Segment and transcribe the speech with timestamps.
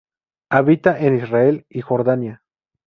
[0.49, 2.41] Habita en Israel y Jordania.